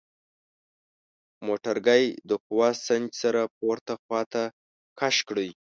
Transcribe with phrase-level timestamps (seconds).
[1.45, 4.43] موټرګی د قوه سنج سره پورته خواته
[4.99, 5.49] کش کړئ.